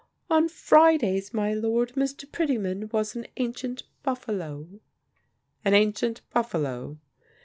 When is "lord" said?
1.53-1.89